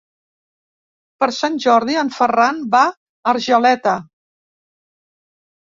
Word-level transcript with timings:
Per 1.23 1.29
Sant 1.39 1.59
Jordi 1.65 1.99
en 2.05 2.11
Ferran 2.17 2.65
va 2.75 2.83
a 2.87 2.91
Argeleta. 3.35 3.95